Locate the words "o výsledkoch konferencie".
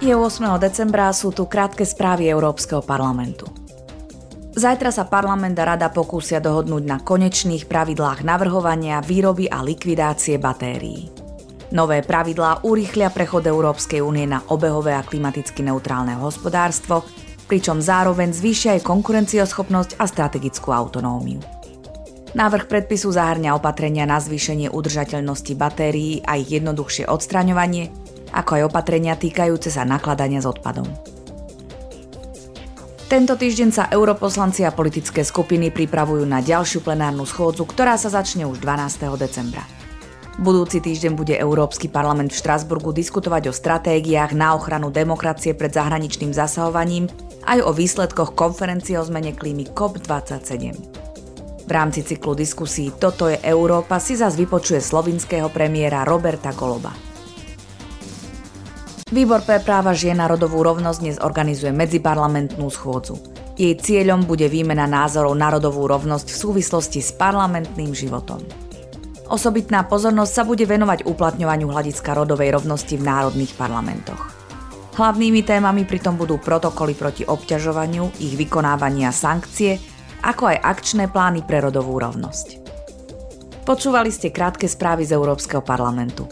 47.66-48.94